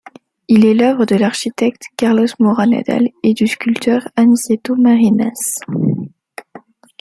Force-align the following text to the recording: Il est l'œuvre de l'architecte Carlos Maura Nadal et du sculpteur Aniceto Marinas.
Il 0.47 0.65
est 0.65 0.73
l'œuvre 0.73 1.05
de 1.05 1.13
l'architecte 1.15 1.83
Carlos 1.95 2.25
Maura 2.39 2.65
Nadal 2.65 3.09
et 3.21 3.35
du 3.35 3.45
sculpteur 3.45 4.07
Aniceto 4.15 4.75
Marinas. 4.75 5.59